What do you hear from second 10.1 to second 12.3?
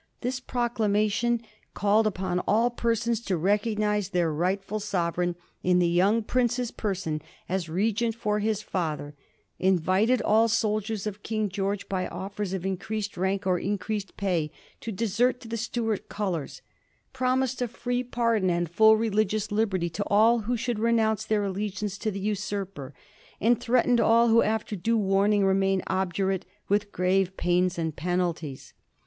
all soldiers of King George, by